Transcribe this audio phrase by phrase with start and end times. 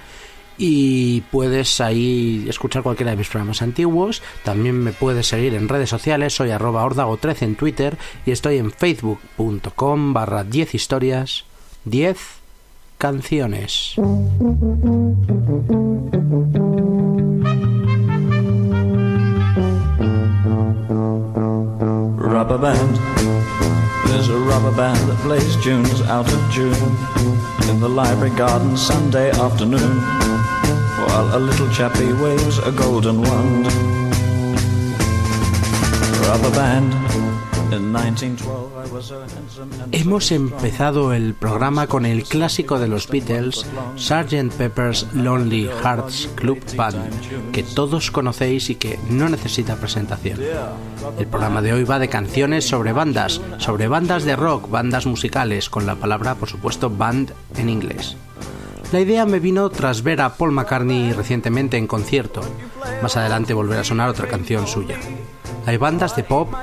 [0.57, 4.21] y puedes ahí escuchar cualquiera de mis programas antiguos.
[4.43, 8.71] También me puedes seguir en redes sociales, soy arroba ordago13 en Twitter y estoy en
[8.71, 11.43] facebook.com barra 10 historias
[11.85, 12.42] 10
[13.03, 13.95] canciones.
[22.17, 22.95] Rubber band.
[24.07, 26.71] There's a rubber band that plays tunes out of June
[27.69, 29.97] in the library garden Sunday afternoon
[31.03, 33.65] while a little chappie waves a golden wand.
[36.21, 37.32] Rubber band.
[39.91, 43.65] Hemos empezado el programa con el clásico de los Beatles,
[43.97, 44.53] Sgt.
[44.57, 50.39] Pepper's Lonely Hearts Club Band, que todos conocéis y que no necesita presentación.
[51.17, 55.69] El programa de hoy va de canciones sobre bandas, sobre bandas de rock, bandas musicales,
[55.69, 58.17] con la palabra, por supuesto, band en inglés.
[58.91, 62.41] La idea me vino tras ver a Paul McCartney recientemente en concierto.
[63.01, 64.99] Más adelante volverá a sonar otra canción suya.
[65.65, 66.53] Hay bandas de pop,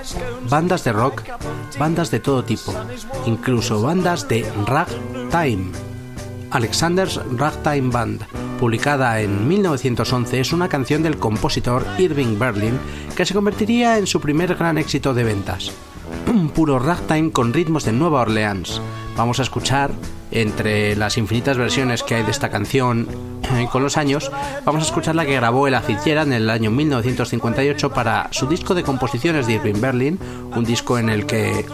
[0.48, 1.22] bandas de rock,
[1.78, 2.74] bandas de todo tipo,
[3.26, 5.72] incluso bandas de ragtime.
[6.50, 8.22] Alexander's Ragtime Band,
[8.58, 12.78] publicada en 1911, es una canción del compositor Irving Berlin
[13.16, 15.72] que se convertiría en su primer gran éxito de ventas.
[16.30, 18.80] Un puro ragtime con ritmos de Nueva Orleans.
[19.16, 19.90] Vamos a escuchar
[20.30, 23.08] entre las infinitas versiones que hay de esta canción
[23.56, 24.30] eh, con los años,
[24.64, 28.76] vamos a escuchar la que grabó Ella Fitzgerald en el año 1958 para su disco
[28.76, 30.20] de composiciones de Irving Berlin,
[30.54, 31.66] un disco en el que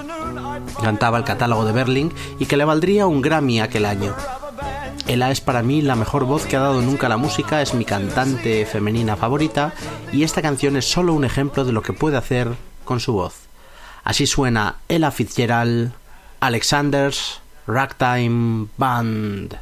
[0.82, 4.14] cantaba el catálogo de Berlin y que le valdría un Grammy aquel año.
[5.06, 7.84] Ella es para mí la mejor voz que ha dado nunca la música, es mi
[7.84, 9.74] cantante femenina favorita
[10.12, 12.54] y esta canción es solo un ejemplo de lo que puede hacer
[12.84, 13.46] con su voz.
[14.06, 15.90] Así suena Ella Fitzgerald,
[16.38, 19.58] Alexander's Ragtime Band.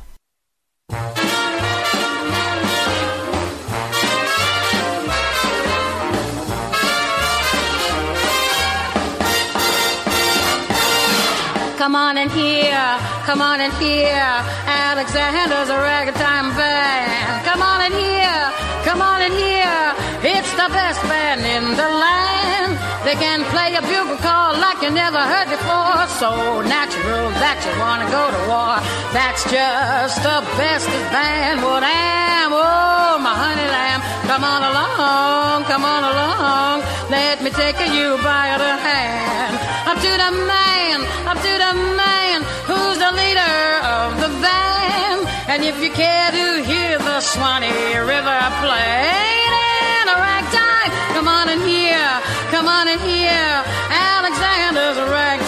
[11.79, 14.45] Come on in here, come on in here.
[14.69, 17.47] Alexander's a ragtime band.
[17.47, 18.53] Come on in here,
[18.85, 19.95] come on in here.
[20.23, 22.94] It's the best band in the land.
[23.05, 26.09] They can play a bugle call like you never heard before.
[26.21, 28.81] So natural that you wanna go to war.
[29.13, 32.51] That's just the bestest band would am.
[32.53, 36.77] Oh, my honey lamb, come on along, come on along.
[37.11, 39.55] Let me take you by the hand
[39.85, 40.99] up to the man,
[41.29, 45.21] up to the man who's the leader of the band.
[45.53, 49.13] And if you care to hear the Swanee River play
[50.01, 52.13] in a ragtime, come on in here,
[52.55, 53.65] come on in here.
[53.91, 55.44] Alexander's ragtime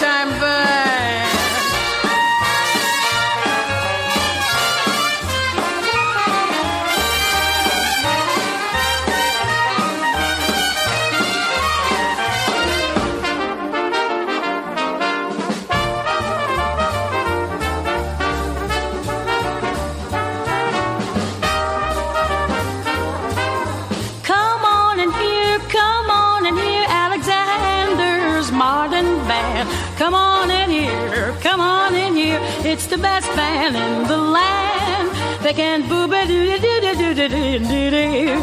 [33.71, 35.43] band in the land.
[35.43, 38.39] They can boo ba doo doo doo doo doo doo doo.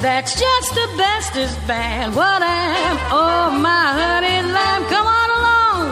[0.00, 2.14] That's just the bestest band.
[2.16, 2.96] What am?
[3.10, 5.82] Oh my honey lamb, come on along,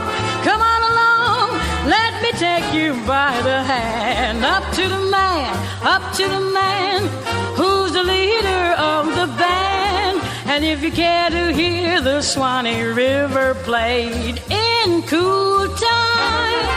[0.45, 1.47] come on along.
[1.87, 5.53] Let me take you by the hand up to the man,
[5.83, 7.01] up to the man
[7.57, 10.23] who's the leader of the band.
[10.47, 14.43] And if you care to hear the Swanee River played
[14.85, 16.69] in cool time.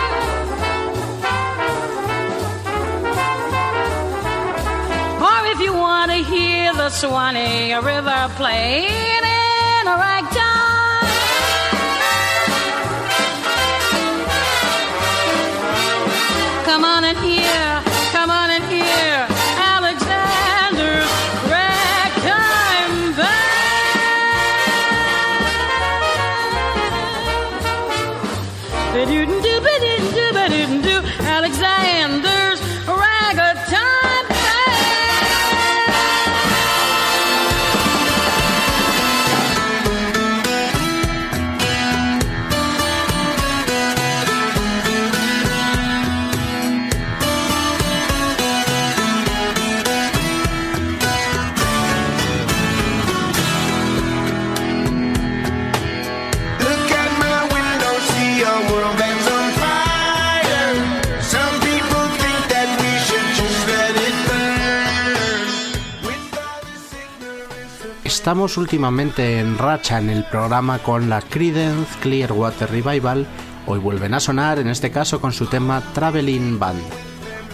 [5.21, 11.07] Or if you want to hear the Swanee River played in a ragtime.
[16.65, 17.80] Come on in here,
[68.31, 73.27] Estamos últimamente en racha en el programa con la Creedence Clearwater Revival.
[73.67, 76.81] Hoy vuelven a sonar, en este caso con su tema Traveling Band.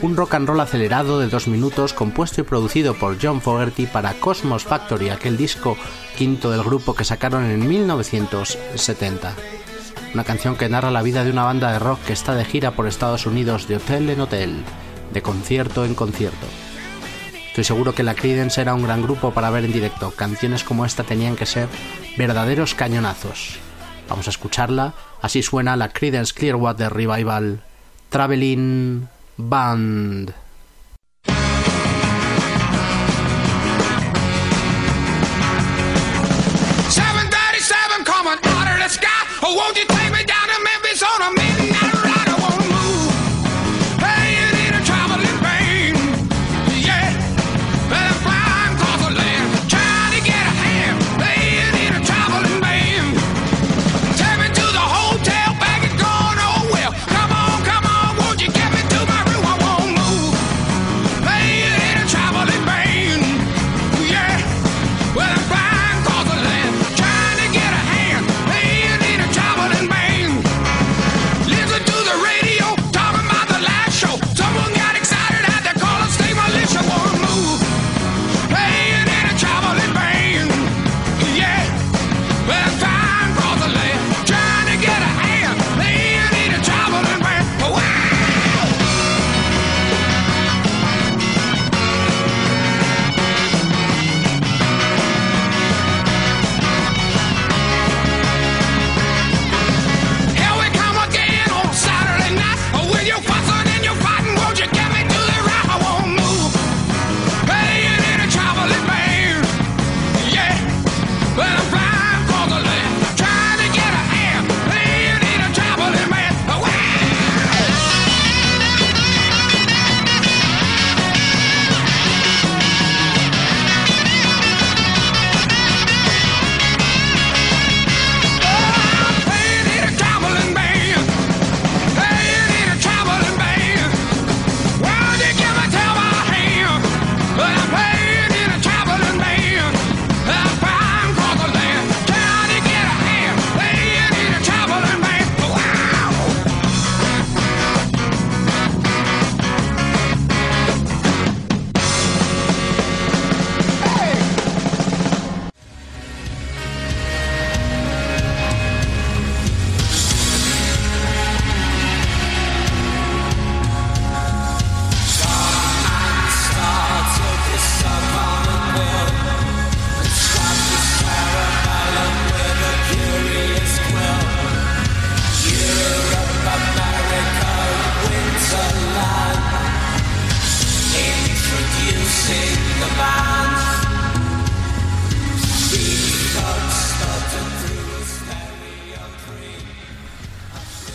[0.03, 4.13] Un rock and roll acelerado de dos minutos compuesto y producido por John Fogerty para
[4.19, 5.75] Cosmos Factory, aquel disco
[6.15, 9.33] quinto del grupo que sacaron en 1970.
[10.13, 12.69] Una canción que narra la vida de una banda de rock que está de gira
[12.69, 14.63] por Estados Unidos de hotel en hotel,
[15.11, 16.45] de concierto en concierto.
[17.57, 20.11] Estoy seguro que la Creedence era un gran grupo para ver en directo.
[20.11, 21.67] Canciones como esta tenían que ser
[22.15, 23.57] verdaderos cañonazos.
[24.07, 24.93] Vamos a escucharla.
[25.23, 27.63] Así suena la Creedence Clearwater Revival
[28.09, 30.35] Traveling Band.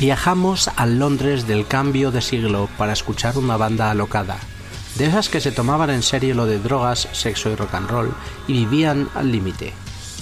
[0.03, 4.37] Viajamos al Londres del cambio de siglo para escuchar una banda alocada,
[4.97, 8.13] de esas que se tomaban en serio lo de drogas, sexo y rock and roll
[8.49, 9.73] y vivían al límite.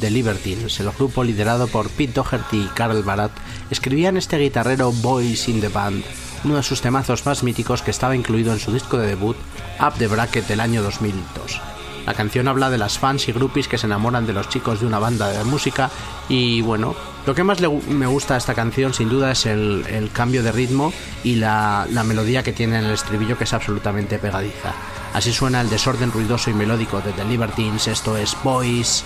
[0.00, 3.30] The Libertines, el grupo liderado por Pete Doherty y Carl Barat,
[3.70, 6.04] escribían este guitarrero Boys in the Band,
[6.44, 9.38] uno de sus temazos más míticos que estaba incluido en su disco de debut,
[9.80, 11.58] Up the Bracket del año 2002.
[12.04, 14.86] La canción habla de las fans y groupies que se enamoran de los chicos de
[14.86, 15.90] una banda de música
[16.28, 16.94] y bueno,
[17.26, 20.92] lo que más me gusta de esta canción sin duda es el, cambio de ritmo
[21.22, 24.72] y la, la melodía que tiene en el estribillo que es absolutamente pegadiza.
[25.12, 29.04] Así suena el desorden ruidoso y melódico de The Libertines, esto es Boys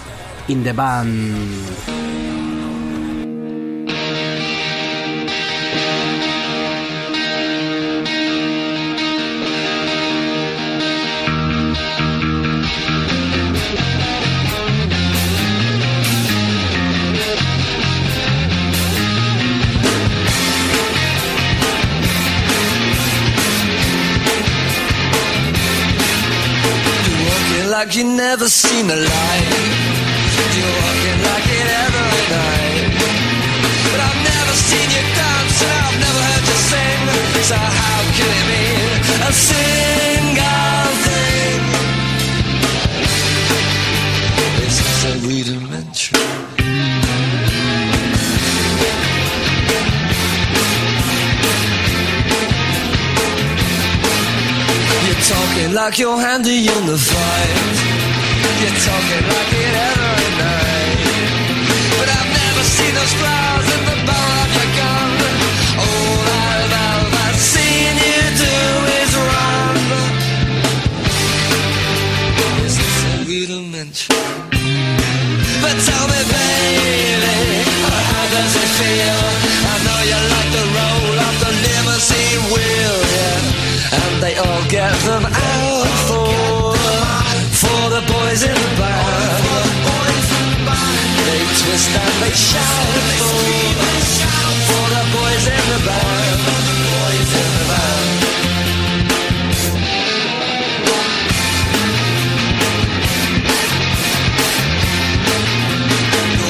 [0.48, 2.33] in the Band.
[27.84, 29.83] Like you never seen a light.
[55.84, 57.76] Like you're handy in the fight.
[58.60, 60.96] You're talking like it every night.
[61.98, 65.10] But I've never seen those flowers in the barrel of your gun.
[65.84, 68.56] All I've ever seen you do
[69.00, 69.76] is run.
[72.64, 73.28] Is this a?
[75.60, 76.23] But tell me,
[91.94, 93.34] twist and they shout for
[94.68, 96.40] for the boys in the band.
[97.34, 97.74] In the.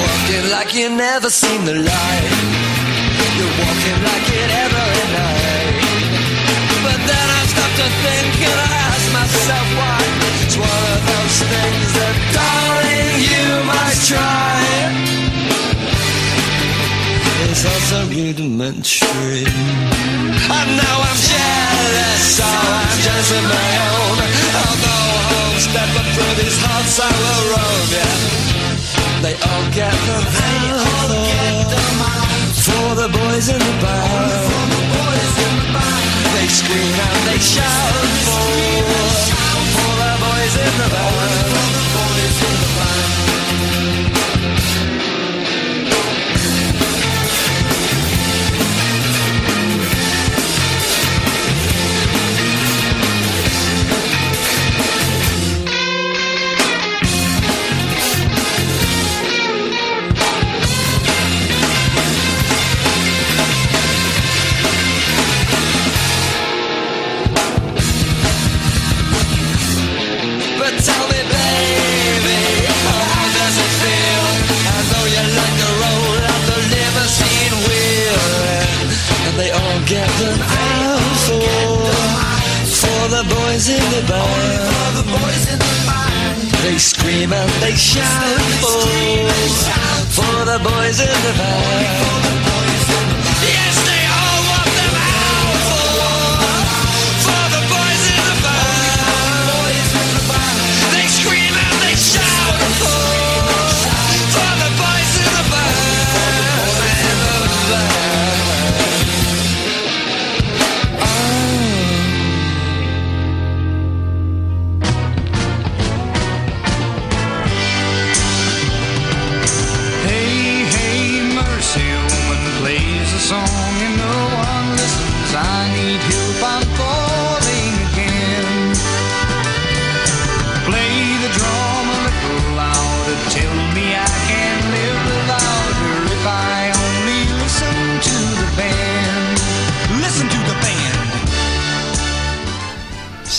[0.01, 2.31] Walking like you never seen the light.
[3.37, 5.75] You're walking like it every night.
[6.85, 9.99] But then I stop to think and I ask myself why.
[10.43, 15.04] It's one of those things that, darling, you might try.
[17.55, 19.47] It's also rudimentary.
[19.47, 24.19] I know I'm jealous, so I'm just of my own.
[24.83, 24.91] Go
[25.31, 28.11] homestead, but through these hearts I will roam, yeah.
[29.23, 30.19] They all get the
[31.07, 31.23] the
[32.59, 34.03] for the boys in the bar.
[36.35, 37.95] They scream and they shout
[38.27, 38.51] for,
[39.79, 42.84] for the boys in the band.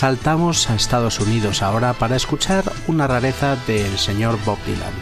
[0.06, 4.92] Saltamos a Estados Unidos ahora para escuchar una rareza del señor Bob Dylan.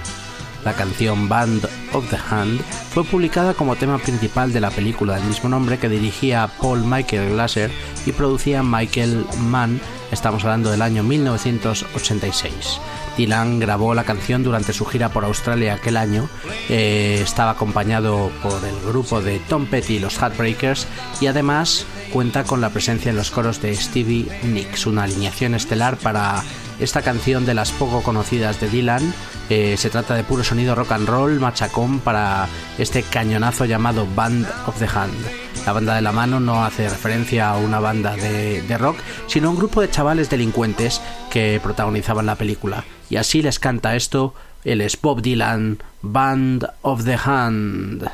[0.65, 5.25] La canción Band of the Hand fue publicada como tema principal de la película del
[5.25, 7.71] mismo nombre que dirigía Paul Michael Glaser
[8.07, 9.79] y producía Michael Mann,
[10.11, 12.81] estamos hablando del año 1986.
[13.17, 16.29] Dylan grabó la canción durante su gira por Australia aquel año.
[16.69, 20.87] Eh, estaba acompañado por el grupo de Tom Petty y los Heartbreakers
[21.21, 25.97] y además cuenta con la presencia en los coros de Stevie Nicks, una alineación estelar
[25.97, 26.43] para
[26.81, 29.15] esta canción de las poco conocidas de Dylan.
[29.51, 34.47] Eh, se trata de puro sonido rock and roll, machacón para este cañonazo llamado Band
[34.67, 35.15] of the Hand.
[35.67, 39.49] La banda de la mano no hace referencia a una banda de, de rock, sino
[39.49, 42.85] a un grupo de chavales delincuentes que protagonizaban la película.
[43.15, 48.11] Y así les canta esto, el es Bob Dylan, Band of the Hand.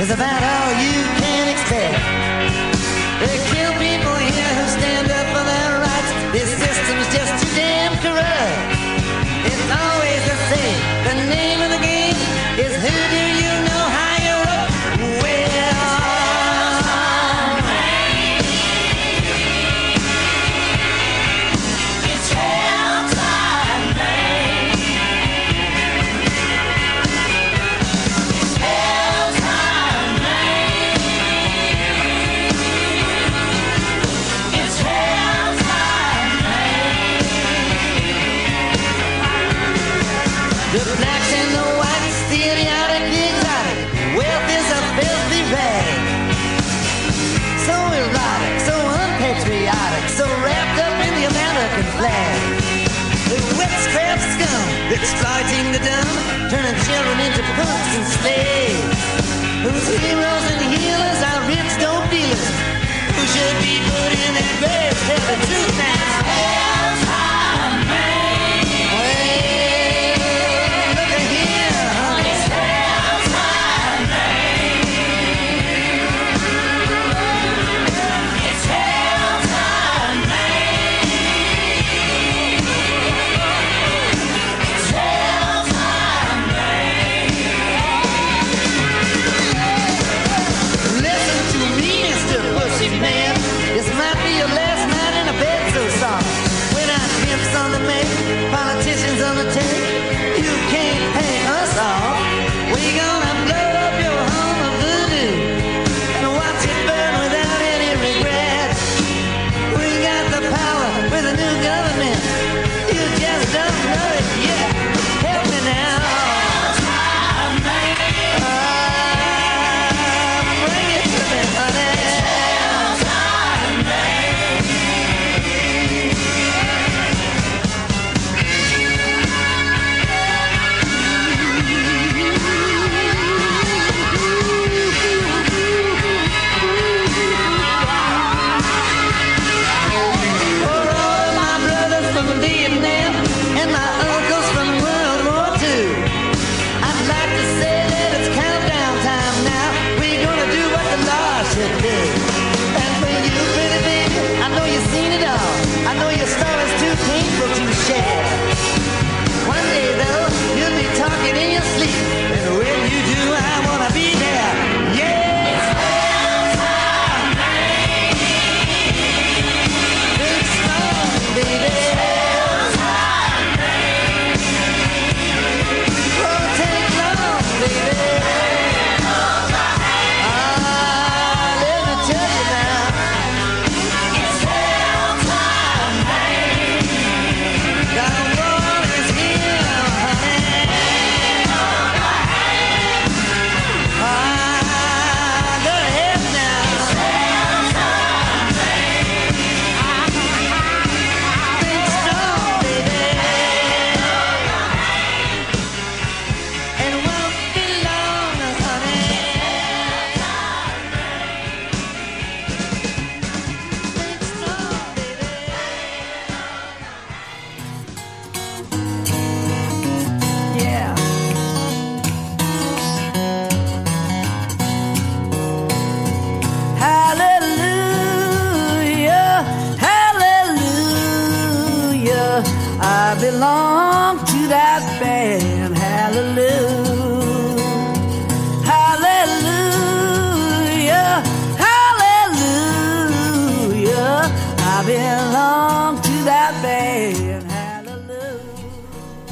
[0.00, 1.98] Is about all you can expect.
[3.18, 6.12] They kill people here who stand up for their rights.
[6.32, 8.77] This system's just too damn corrupt.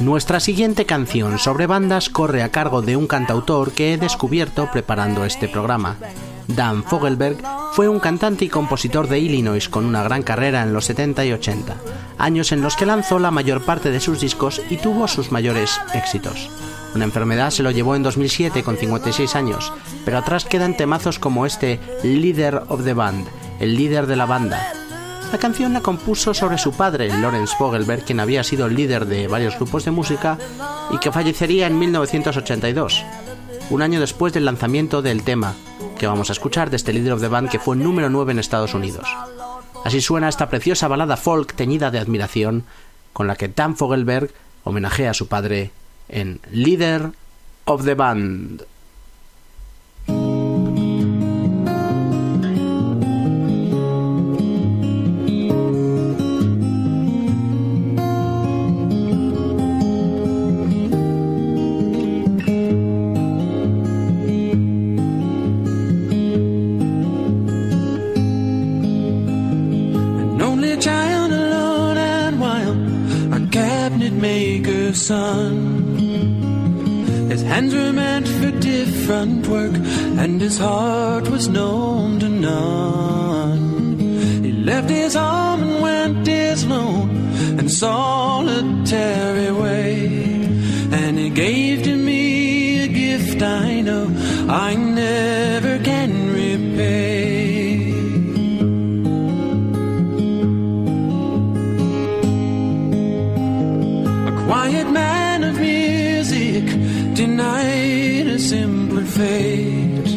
[0.06, 5.24] Nuestra siguiente canción sobre bandas corre a cargo de un cantautor que he descubierto preparando
[5.24, 5.96] este programa.
[6.46, 7.38] Dan Fogelberg
[7.72, 11.32] fue un cantante y compositor de Illinois con una gran carrera en los 70 y
[11.32, 11.74] 80,
[12.18, 15.80] años en los que lanzó la mayor parte de sus discos y tuvo sus mayores
[15.92, 16.50] éxitos.
[16.94, 19.72] Una enfermedad se lo llevó en 2007 con 56 años,
[20.04, 23.26] pero atrás quedan temazos como este Leader of the Band,
[23.58, 24.85] el líder de la banda.
[25.32, 29.26] La canción la compuso sobre su padre, Lawrence Fogelberg, quien había sido el líder de
[29.26, 30.38] varios grupos de música
[30.90, 33.04] y que fallecería en 1982,
[33.70, 35.54] un año después del lanzamiento del tema
[35.98, 38.38] que vamos a escuchar de este Leader of the Band que fue número 9 en
[38.38, 39.08] Estados Unidos.
[39.84, 42.64] Así suena esta preciosa balada folk teñida de admiración
[43.12, 44.30] con la que Dan Fogelberg
[44.64, 45.70] homenajea a su padre
[46.08, 47.12] en Leader
[47.64, 48.62] of the Band.
[77.56, 79.74] Hands were meant for different work,
[80.22, 83.98] and his heart was known to none.
[84.44, 87.10] He left his home and went his lone
[87.58, 89.94] and solitary way,
[91.00, 91.65] and he gave
[107.36, 110.08] denied a simpler fate.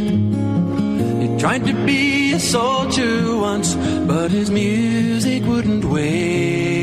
[1.22, 3.76] He tried to be a soldier once,
[4.08, 6.80] but his music wouldn't wait.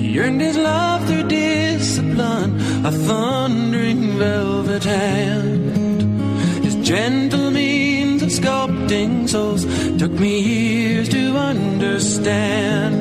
[0.00, 6.64] He earned his love through discipline, a thundering velvet hand.
[6.64, 9.66] His gentle means of sculpting souls
[9.98, 12.94] took me years to understand.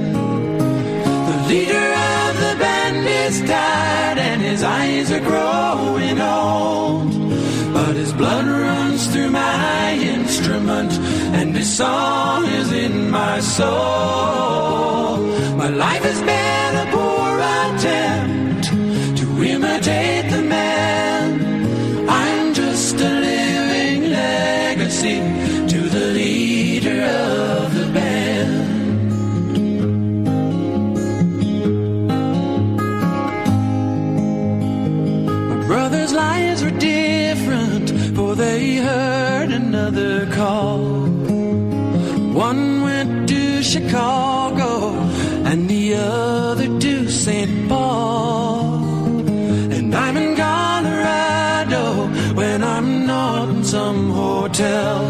[1.30, 1.88] The leader
[2.18, 3.79] of the band is tired and
[4.60, 7.14] his eyes are growing old.
[7.74, 10.92] But his blood runs through my instrument
[11.38, 15.18] and his song is in my soul.
[15.56, 18.66] My life has been a poor attempt
[19.20, 20.49] to imitate the
[54.60, 55.02] hotel.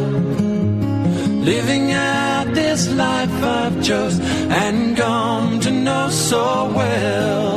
[1.41, 7.48] Living out this life I've chose and come to know so well.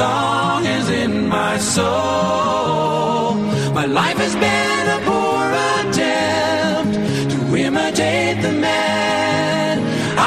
[0.00, 3.34] Song is in my soul.
[3.78, 5.44] My life has been a poor
[5.78, 6.94] attempt
[7.32, 9.74] to imitate the man.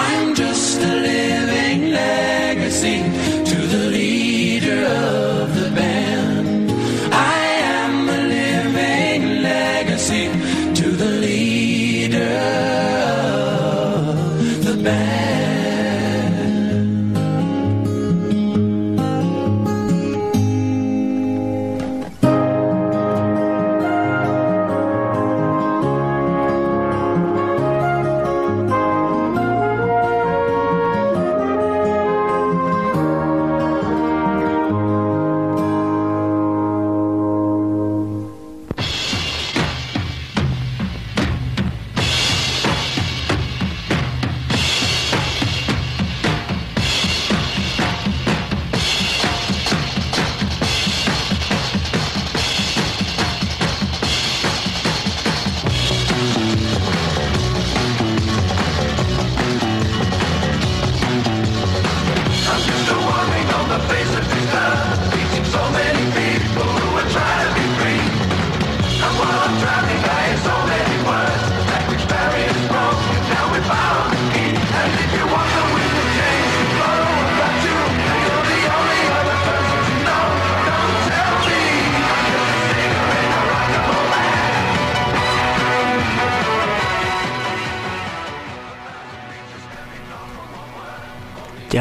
[0.06, 2.98] I'm just a living legacy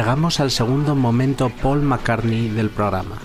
[0.03, 3.15] Llegamos al segundo momento Paul McCartney del programa.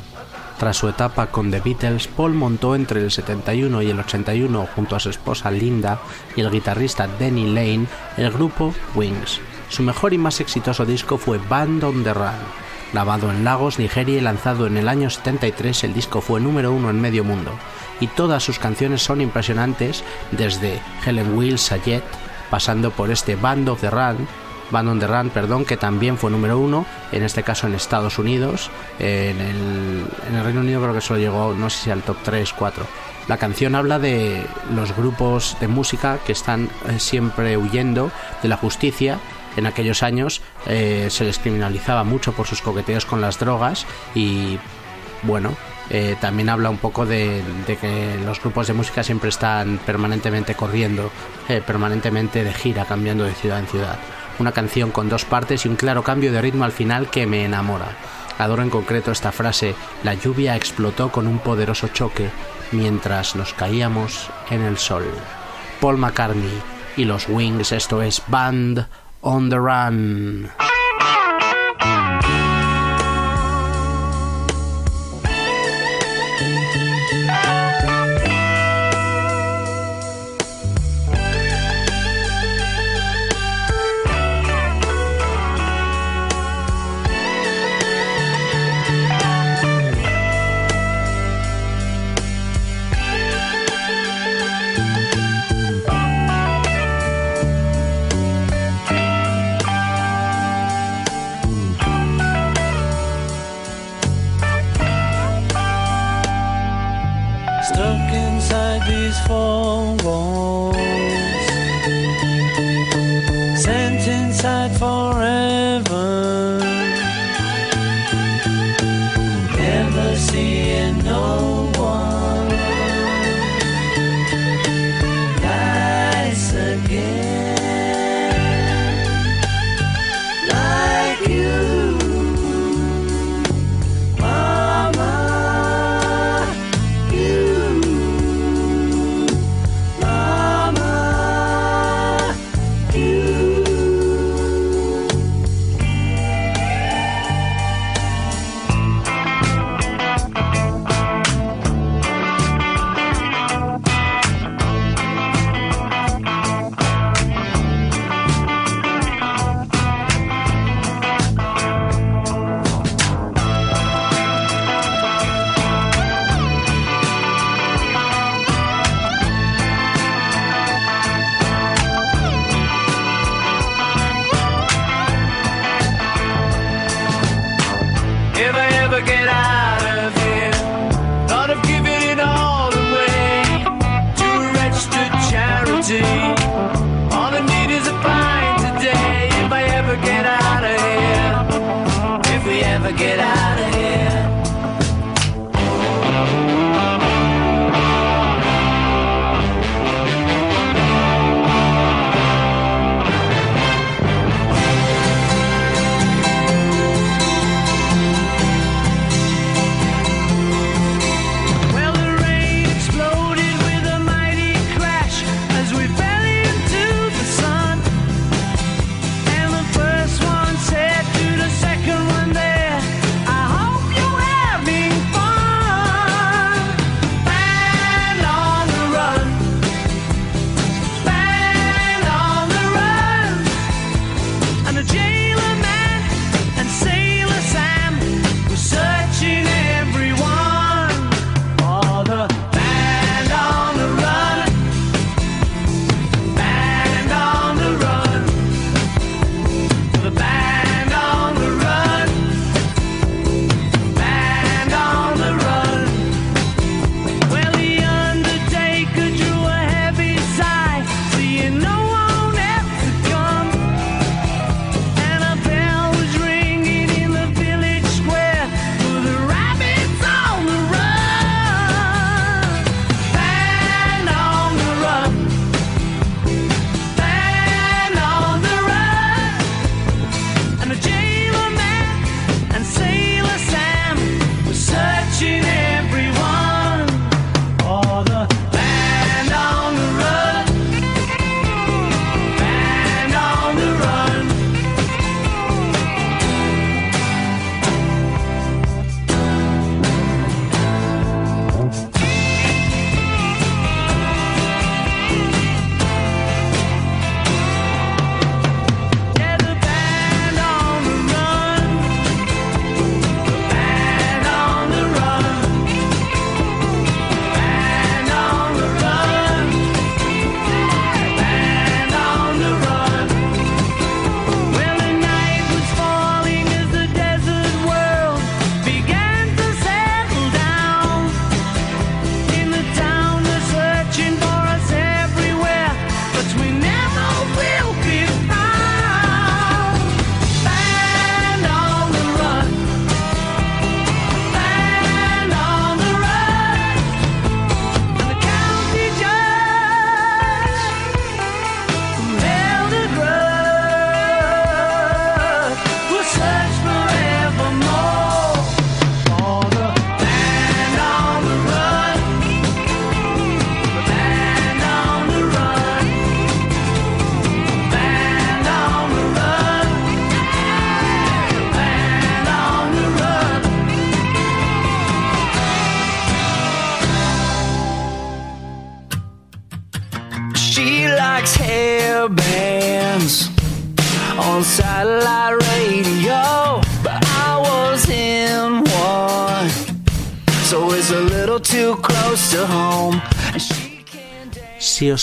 [0.61, 4.95] Tras su etapa con The Beatles, Paul montó entre el 71 y el 81 junto
[4.95, 5.99] a su esposa Linda
[6.37, 9.41] y el guitarrista Denny Lane el grupo Wings.
[9.69, 12.39] Su mejor y más exitoso disco fue Band on the Run.
[12.93, 16.91] Grabado en Lagos, Nigeria y lanzado en el año 73, el disco fue número uno
[16.91, 17.51] en medio mundo.
[17.99, 22.05] Y todas sus canciones son impresionantes, desde Helen Will Sayet,
[22.51, 24.29] pasando por este Band of the Run,
[24.71, 28.19] Band on the Run, perdón, que también fue número uno, en este caso en Estados
[28.19, 32.03] Unidos, en el, en el Reino Unido creo que solo llegó, no sé si al
[32.03, 32.87] top 3, 4.
[33.29, 38.11] La canción habla de los grupos de música que están eh, siempre huyendo
[38.43, 39.19] de la justicia.
[39.59, 44.59] En aquellos años eh, se les criminalizaba mucho por sus coqueteos con las drogas y
[45.25, 45.55] bueno,
[45.91, 51.11] eh, también habla un poco de, que los grupos de música siempre están permanentemente corriendo,
[51.67, 53.99] permanentemente de gira, cambiando de ciudad en ciudad.
[54.39, 57.45] Una canción con dos partes y un claro cambio de ritmo al final que me
[57.45, 57.89] enamora.
[58.39, 59.75] Adoro en concreto esta frase,
[60.05, 62.31] la lluvia explotó con un poderoso choque
[62.71, 65.05] mientras nos caíamos en el sol.
[65.81, 66.63] Paul McCartney
[66.97, 68.87] y los Wings, esto es Band
[69.23, 70.51] on the Run.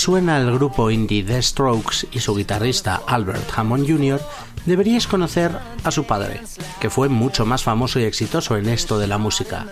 [0.06, 4.22] suena el grupo indie The Strokes y su guitarrista Albert Hammond Jr.,
[4.68, 6.42] deberíais conocer a su padre,
[6.80, 9.66] que fue mucho más famoso y exitoso en esto de la música.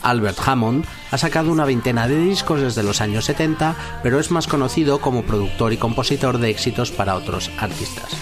[0.00, 3.74] Albert Hammond ha sacado una veintena de discos desde los años 70,
[4.04, 8.12] pero es más conocido como productor y compositor de éxitos para otros artistas.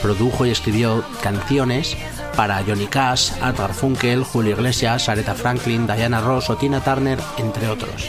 [0.00, 1.98] Produjo y escribió canciones
[2.34, 7.68] para Johnny Cash, Art Funkel, Julio Iglesias, Aretha Franklin, Diana Ross o Tina Turner, entre
[7.68, 8.08] otros.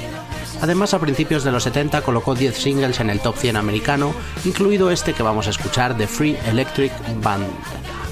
[0.62, 4.14] Además, a principios de los 70 colocó 10 singles en el top 100 americano,
[4.45, 7.47] incluido este que vamos a escuchar, The Free Electric Band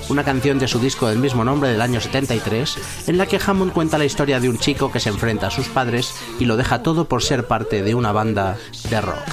[0.10, 3.72] una canción de su disco del mismo nombre del año 73, en la que Hammond
[3.72, 6.82] cuenta la historia de un chico que se enfrenta a sus padres y lo deja
[6.82, 8.58] todo por ser parte de una banda
[8.90, 9.24] de rock.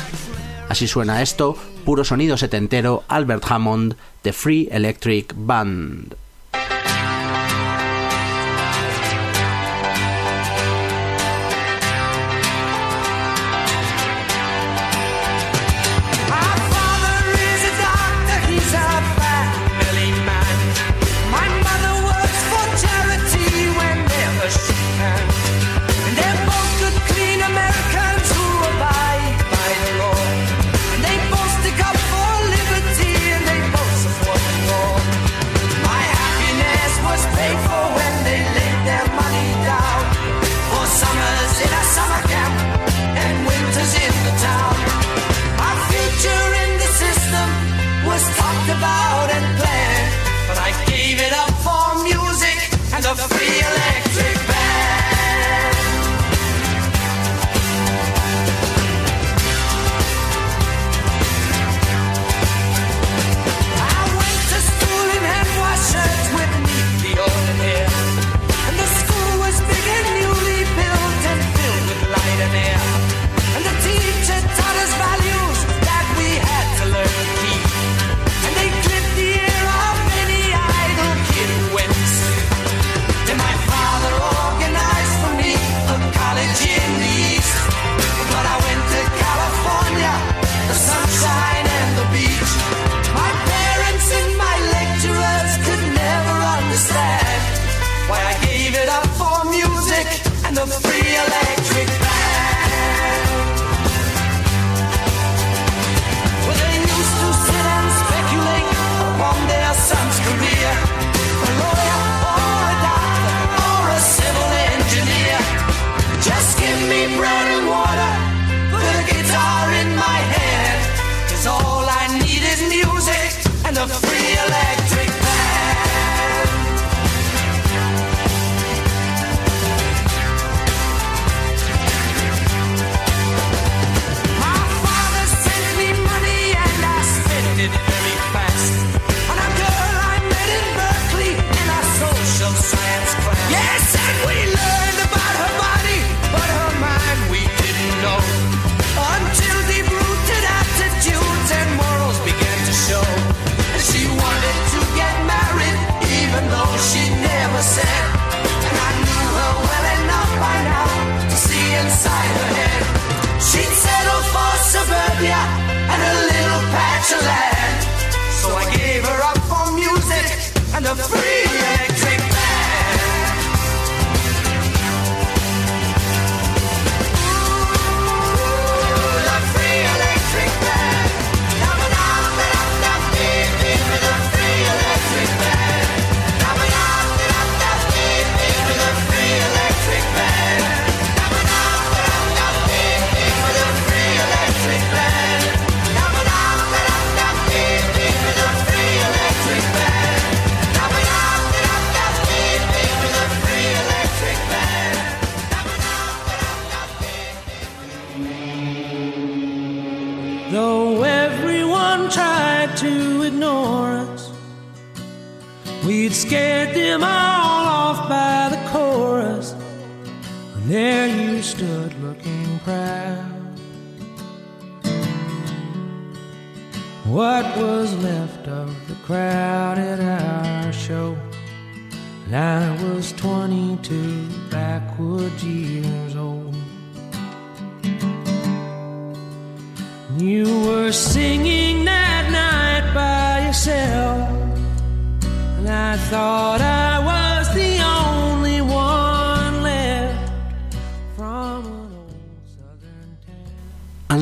[0.68, 6.14] Así suena esto, puro sonido setentero, Albert Hammond, The Free Electric Band.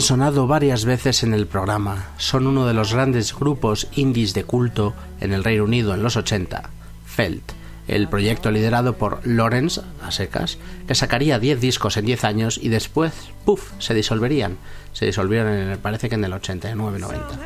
[0.05, 2.11] Sonado varias veces en el programa.
[2.19, 6.17] Son uno de los grandes grupos indies de culto en el Reino Unido en los
[6.17, 6.71] 80,
[7.07, 7.53] Felt,
[7.89, 12.69] el proyecto liderado por Lawrence, a secas, que sacaría 10 discos en 10 años y
[12.69, 13.13] después,
[13.45, 14.57] puff, se disolverían.
[14.93, 17.39] Se disolvieron, en el- parece que en el 89-90.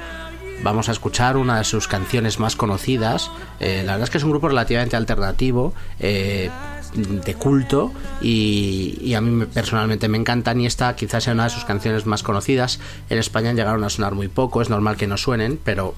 [0.63, 3.31] Vamos a escuchar una de sus canciones más conocidas.
[3.61, 6.51] Eh, la verdad es que es un grupo relativamente alternativo, eh,
[6.95, 10.61] de culto, y, a mí me- personalmente me encantan.
[10.61, 12.81] Y esta quizás sea una de sus canciones más conocidas.
[13.11, 15.95] En España llegaron a sonar muy poco, es normal que no suenen, pero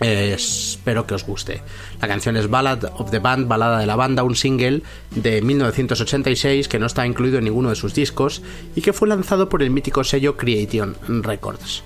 [0.00, 1.62] espero que os guste.
[2.00, 4.82] La canción es Ballad of the Band, balada de la banda, un single
[5.12, 8.42] de 1986 que no está incluido en ninguno de sus discos
[8.74, 11.84] y que fue lanzado por el mítico sello Creation Records.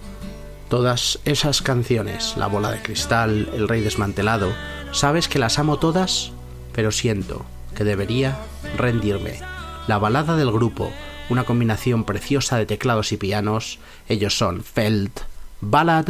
[0.71, 4.51] Todas esas canciones, La bola de cristal, El rey desmantelado,
[4.93, 6.33] sabes que las amo todas,
[6.73, 7.45] pero siento
[7.77, 8.37] que debería
[8.77, 9.39] rendirme.
[9.87, 10.91] La balada del grupo,
[11.29, 15.21] una combinación preciosa de teclados y pianos, ellos son Felt,
[15.61, 16.09] Ballad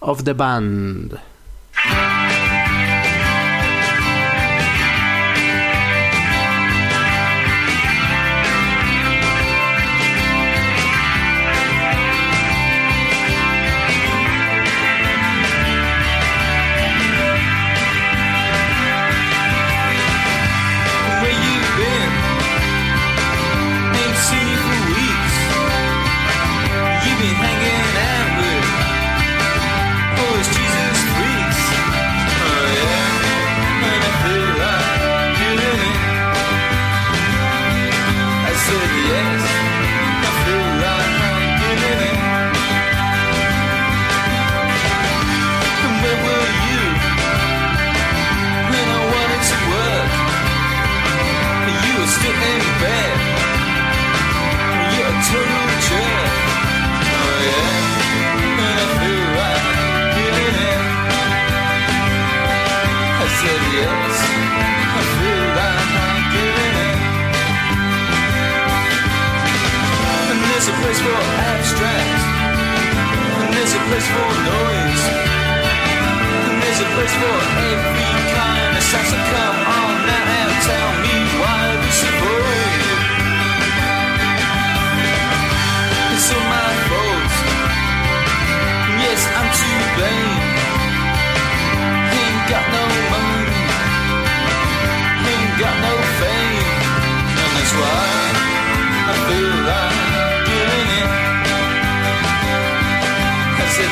[0.00, 1.27] of the Band.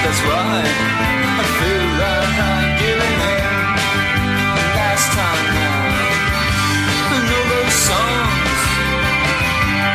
[0.07, 0.75] That's right.
[1.43, 3.43] I feel like I'm giving it.
[4.79, 5.83] Last time now,
[7.11, 8.61] I know those songs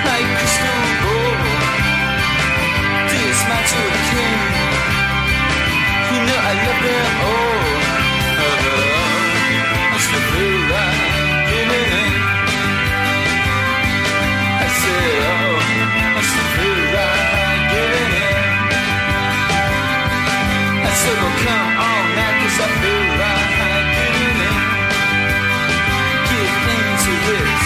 [0.08, 1.36] like crystal ball.
[3.08, 3.40] This
[3.72, 4.42] to a king.
[6.12, 7.61] You know I love them all.
[21.02, 21.74] so come
[22.42, 23.52] cause I feel like
[23.98, 24.62] hanging in.
[26.30, 27.61] Get into.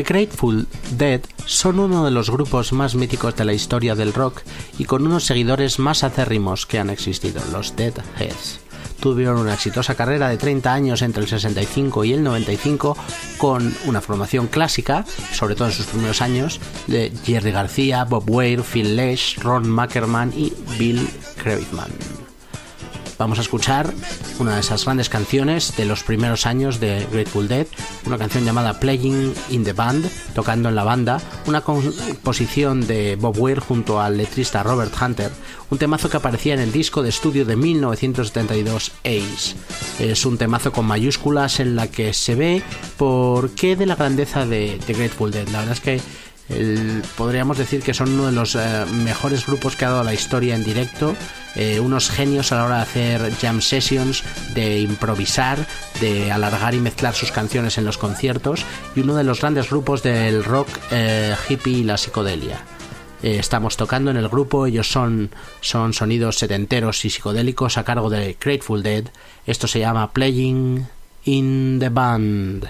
[0.00, 4.40] The Grateful Dead son uno de los grupos más míticos de la historia del rock
[4.78, 8.60] y con unos seguidores más acérrimos que han existido, los Deadheads.
[8.98, 12.96] Tuvieron una exitosa carrera de 30 años entre el 65 y el 95
[13.36, 18.62] con una formación clásica, sobre todo en sus primeros años, de Jerry García, Bob Weir,
[18.62, 21.06] Phil Lesh, Ron Mackerman y Bill
[21.42, 21.90] Kravitzman.
[23.20, 23.92] Vamos a escuchar
[24.38, 27.66] una de esas grandes canciones de los primeros años de Grateful Dead,
[28.06, 33.38] una canción llamada Playing in the Band, tocando en la banda, una composición de Bob
[33.38, 35.30] Weir junto al letrista Robert Hunter,
[35.68, 39.54] un temazo que aparecía en el disco de estudio de 1972 Ace.
[39.98, 42.62] Es un temazo con mayúsculas en la que se ve
[42.96, 45.46] por qué de la grandeza de, de Grateful Dead.
[45.48, 46.00] La verdad es que
[47.16, 50.54] podríamos decir que son uno de los eh, mejores grupos que ha dado la historia
[50.54, 51.14] en directo,
[51.54, 54.24] eh, unos genios a la hora de hacer jam sessions,
[54.54, 55.58] de improvisar,
[56.00, 58.64] de alargar y mezclar sus canciones en los conciertos
[58.96, 62.60] y uno de los grandes grupos del rock eh, hippie y la psicodelia.
[63.22, 65.30] Estamos tocando en el grupo, ellos son,
[65.60, 69.04] son sonidos setenteros y psicodélicos a cargo de Grateful Dead.
[69.46, 70.86] Esto se llama Playing
[71.24, 72.66] in the Band.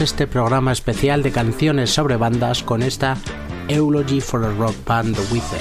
[0.00, 3.16] Este programa especial de canciones sobre bandas con esta
[3.68, 5.60] Eulogy for a Rock Band The Wither.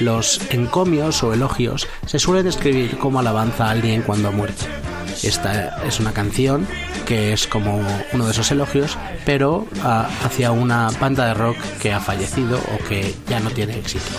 [0.00, 4.64] Los encomios o elogios se suelen escribir como alabanza a alguien cuando ha muerto.
[5.22, 6.66] Esta es una canción
[7.06, 11.92] que es como uno de esos elogios, pero ah, hacia una banda de rock que
[11.92, 14.10] ha fallecido o que ya no tiene éxito.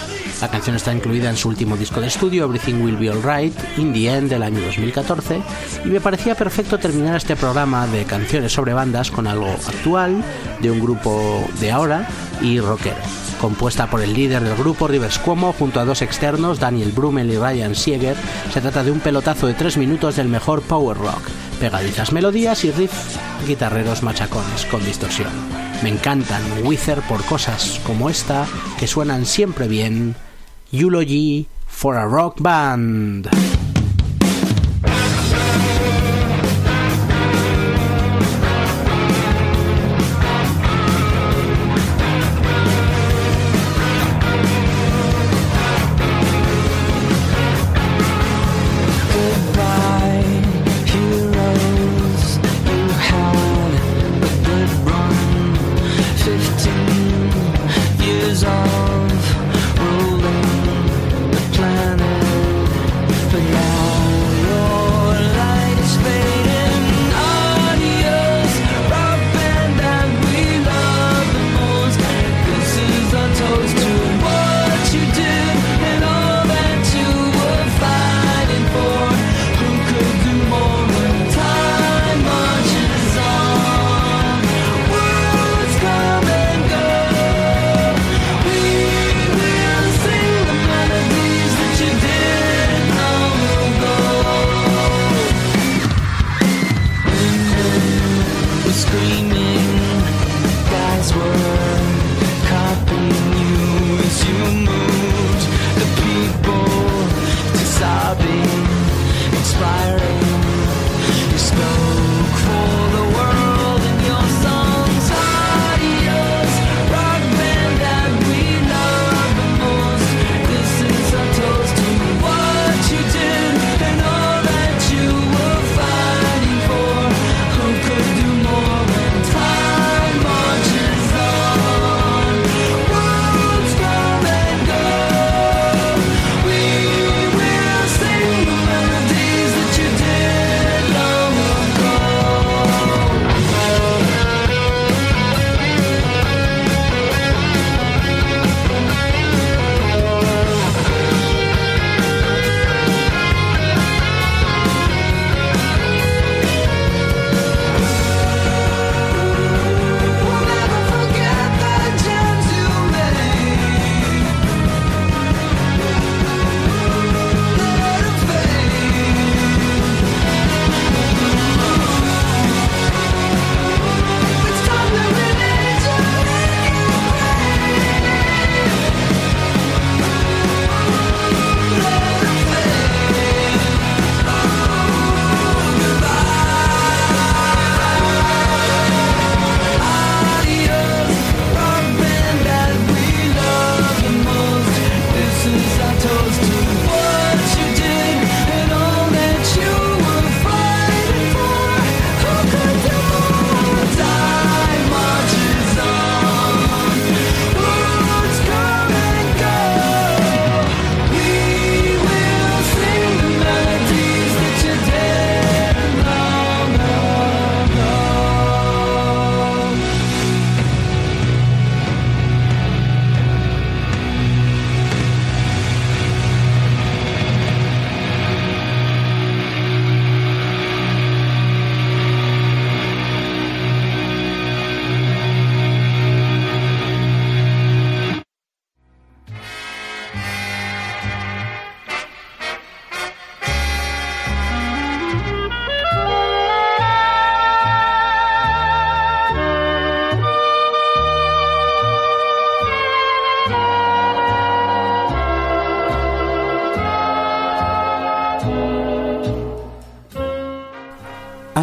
[0.41, 3.93] La canción está incluida en su último disco de estudio, Everything Will Be Alright, In
[3.93, 5.41] the End, del año 2014,
[5.85, 10.23] y me parecía perfecto terminar este programa de canciones sobre bandas con algo actual,
[10.61, 12.07] de un grupo de ahora
[12.41, 12.97] y rockero
[13.39, 17.37] compuesta por el líder del grupo Rivers Cuomo junto a dos externos Daniel Brummel y
[17.37, 18.15] Ryan Sieger.
[18.51, 21.21] Se trata de un pelotazo de tres minutos del mejor power rock,
[21.59, 25.29] pegadizas melodías y riffs guitarreros machacones con distorsión.
[25.83, 28.47] Me encantan Wither por cosas como esta
[28.79, 30.15] que suenan siempre bien.
[30.71, 33.54] Eulogy for a Rock Band.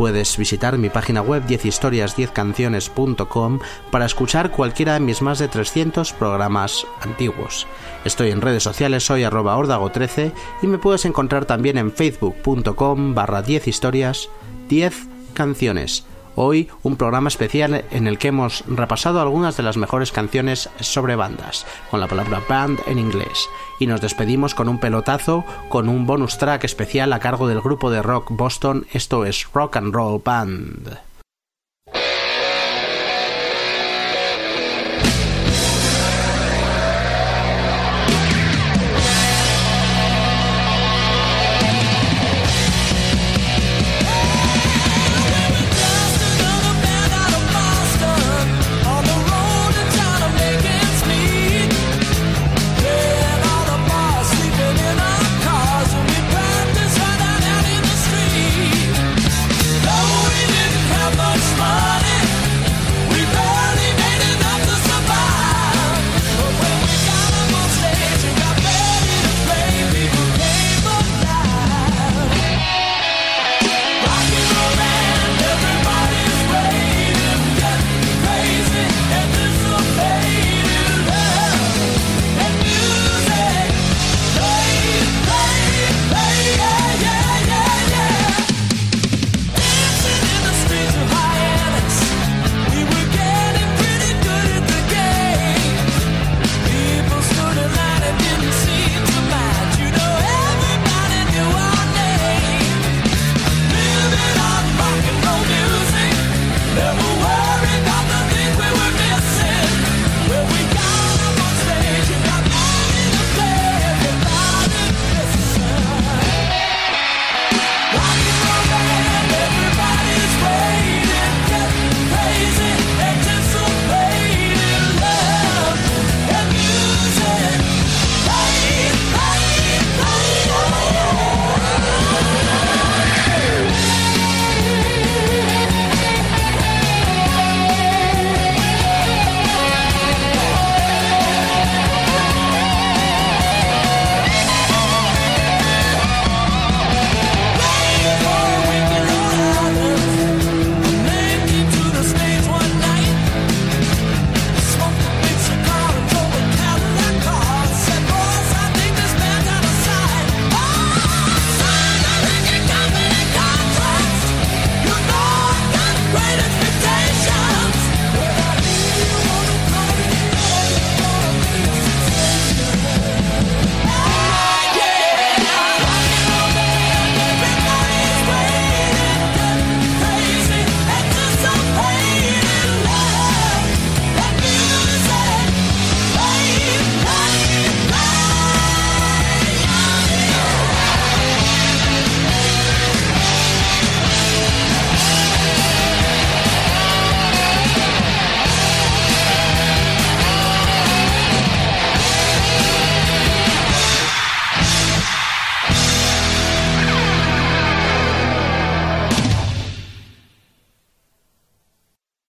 [0.00, 3.58] Puedes visitar mi página web 10historias10canciones.com
[3.90, 7.66] para escuchar cualquiera de mis más de 300 programas antiguos.
[8.06, 10.32] Estoy en redes sociales, soy arroba ordago13
[10.62, 14.30] y me puedes encontrar también en facebook.com barra 10 historias
[14.70, 16.06] 10 canciones.
[16.36, 21.16] Hoy un programa especial en el que hemos repasado algunas de las mejores canciones sobre
[21.16, 23.48] bandas, con la palabra band en inglés.
[23.78, 27.90] Y nos despedimos con un pelotazo, con un bonus track especial a cargo del grupo
[27.90, 31.09] de rock Boston, esto es Rock and Roll Band.